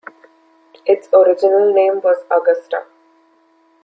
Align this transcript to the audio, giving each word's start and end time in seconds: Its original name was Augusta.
Its 0.87 1.07
original 1.13 1.71
name 1.75 2.01
was 2.01 2.25
Augusta. 2.31 2.85